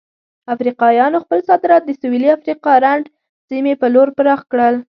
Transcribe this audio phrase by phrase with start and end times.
[0.53, 3.03] افریقایانو خپل صادرات د سویلي افریقا رنډ
[3.49, 4.75] سیمې په لور پراخ کړل.